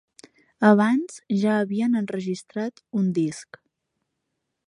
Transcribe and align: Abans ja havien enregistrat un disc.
Abans 0.69 1.19
ja 1.41 1.57
havien 1.65 1.99
enregistrat 2.01 2.83
un 3.01 3.13
disc. 3.21 3.61